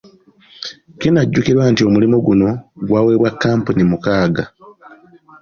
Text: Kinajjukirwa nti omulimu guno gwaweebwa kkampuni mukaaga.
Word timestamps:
Kinajjukirwa 0.99 1.63
nti 1.71 1.81
omulimu 1.87 2.17
guno 2.27 2.49
gwaweebwa 2.87 3.29
kkampuni 3.33 3.83
mukaaga. 3.91 4.43